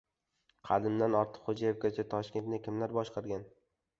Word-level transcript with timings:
Qadimdan 0.69 1.17
Ortiqxo‘jayevgacha: 1.19 2.05
Toshkentni 2.13 2.61
kimlar 2.69 2.97
boshqargan? 3.01 3.45